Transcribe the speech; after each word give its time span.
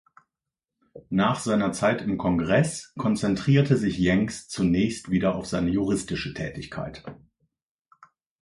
Nach 1.11 1.39
seiner 1.39 1.73
Zeit 1.73 2.01
im 2.01 2.17
Kongress 2.17 2.91
konzentrierte 2.97 3.77
sich 3.77 3.99
Jenks 3.99 4.47
zunächst 4.47 5.11
wieder 5.11 5.35
auf 5.35 5.45
seine 5.45 5.69
juristische 5.69 6.33
Tätigkeit. 6.33 7.03